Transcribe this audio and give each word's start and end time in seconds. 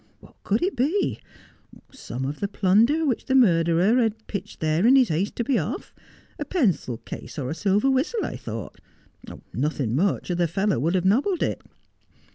What 0.19 0.33
could 0.41 0.63
it 0.63 0.75
be? 0.75 1.19
Some 1.91 2.25
of 2.25 2.39
the 2.39 2.47
plunder 2.47 3.05
which 3.05 3.25
the 3.27 3.35
murderer 3.35 4.01
had 4.01 4.25
pitched 4.25 4.59
there 4.59 4.87
in 4.87 4.95
his 4.95 5.09
haste 5.09 5.35
to 5.35 5.43
be 5.43 5.59
off. 5.59 5.93
A 6.39 6.43
pencil 6.45 6.97
case 6.97 7.37
or 7.37 7.51
a 7.51 7.53
silver 7.53 7.91
whistle, 7.91 8.25
I 8.25 8.35
thought: 8.35 8.79
nothing 9.53 9.95
much, 9.95 10.31
or 10.31 10.33
the 10.33 10.47
fellow 10.47 10.79
would 10.79 10.95
have 10.95 11.05
nobbled 11.05 11.43
it. 11.43 11.61